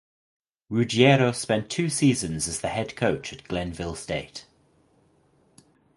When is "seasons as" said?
1.87-2.61